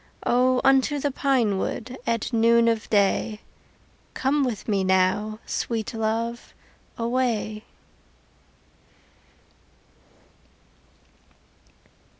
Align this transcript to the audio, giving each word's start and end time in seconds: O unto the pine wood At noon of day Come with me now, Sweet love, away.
O 0.25 0.61
unto 0.63 0.97
the 0.97 1.11
pine 1.11 1.59
wood 1.59 1.95
At 2.07 2.33
noon 2.33 2.67
of 2.67 2.89
day 2.89 3.41
Come 4.15 4.43
with 4.43 4.67
me 4.67 4.83
now, 4.83 5.37
Sweet 5.45 5.93
love, 5.93 6.55
away. 6.97 7.65